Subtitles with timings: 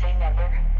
[0.00, 0.77] say never.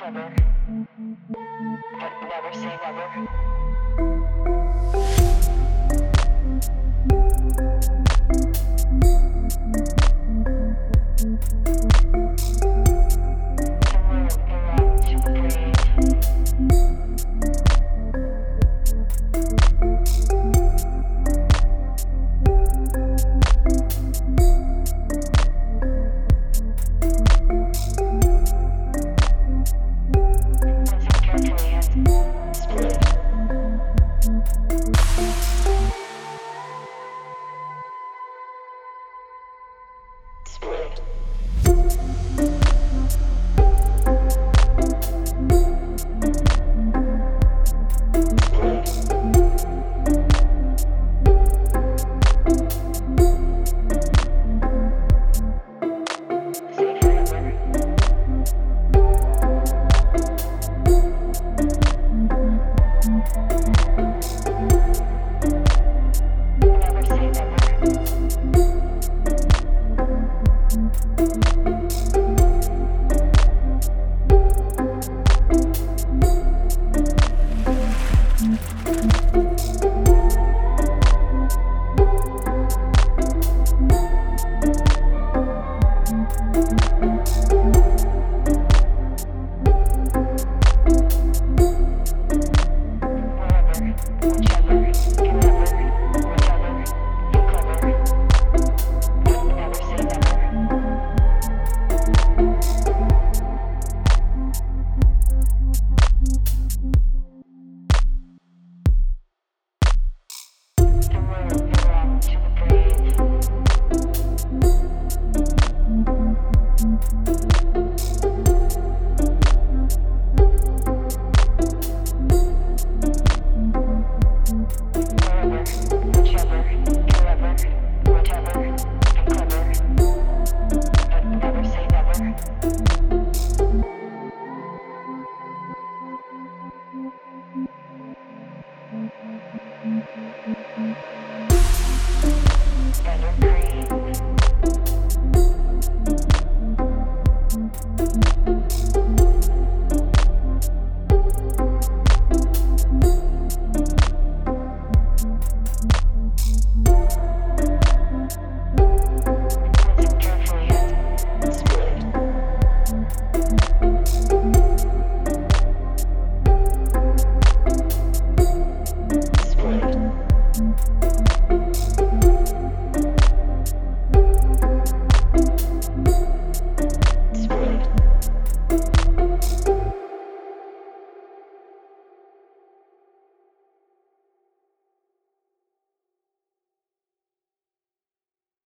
[0.00, 0.32] Clever.
[1.98, 3.49] But never say never.